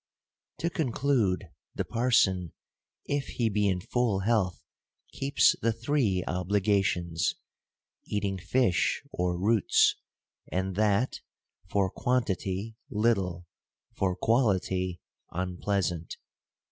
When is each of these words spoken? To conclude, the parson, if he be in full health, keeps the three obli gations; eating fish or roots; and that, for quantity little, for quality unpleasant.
To 0.57 0.71
conclude, 0.71 1.49
the 1.75 1.85
parson, 1.85 2.53
if 3.05 3.27
he 3.37 3.49
be 3.49 3.67
in 3.67 3.81
full 3.81 4.21
health, 4.21 4.59
keeps 5.11 5.55
the 5.61 5.71
three 5.71 6.23
obli 6.27 6.59
gations; 6.59 7.35
eating 8.07 8.39
fish 8.39 9.03
or 9.11 9.37
roots; 9.37 9.93
and 10.51 10.75
that, 10.75 11.19
for 11.69 11.91
quantity 11.91 12.77
little, 12.89 13.45
for 13.95 14.15
quality 14.15 15.01
unpleasant. 15.33 16.17